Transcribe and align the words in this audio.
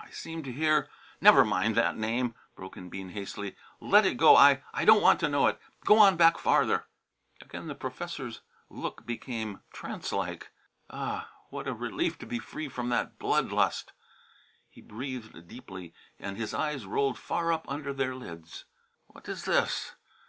I 0.00 0.08
seem 0.12 0.44
to 0.44 0.52
hear" 0.52 0.88
"Never 1.20 1.44
mind 1.44 1.74
that 1.74 1.96
name," 1.96 2.36
broke 2.54 2.76
in 2.76 2.88
Bean 2.90 3.08
hastily. 3.08 3.56
"Let 3.80 4.06
it 4.06 4.14
go! 4.16 4.36
I 4.36 4.62
I 4.72 4.84
don't 4.84 5.02
want 5.02 5.18
to 5.18 5.28
know 5.28 5.48
it. 5.48 5.58
Go 5.84 5.98
on 5.98 6.16
back 6.16 6.38
farther!" 6.38 6.86
Again 7.40 7.66
the 7.66 7.74
professor's 7.74 8.42
look 8.70 9.04
became 9.04 9.62
trancelike. 9.72 10.52
"Ah! 10.90 11.28
What 11.50 11.66
a 11.66 11.74
relief 11.74 12.18
to 12.20 12.24
be 12.26 12.38
free 12.38 12.68
from 12.68 12.88
that 12.90 13.18
blood 13.18 13.50
lust!" 13.50 13.92
He 14.70 14.80
breathed 14.80 15.48
deeply 15.48 15.92
and 16.20 16.36
his 16.36 16.54
eyes 16.54 16.86
rolled 16.86 17.18
far 17.18 17.52
up 17.52 17.68
under 17.68 17.92
their 17.92 18.14
lids. 18.14 18.66
"What 19.08 19.28
is 19.28 19.44
this? 19.44 19.96